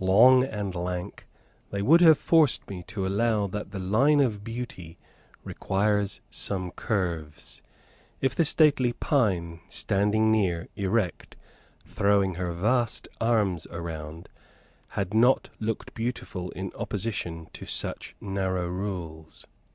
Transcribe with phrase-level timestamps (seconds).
[0.00, 1.26] Long and lank,
[1.68, 4.96] they would have forced me to allow that the line of beauty
[5.44, 7.60] requires some curves,
[8.22, 11.36] if the stately pine, standing near, erect,
[11.86, 14.30] throwing her vast arms around,
[14.96, 19.46] had not looked beautiful in opposition to such narrow rules.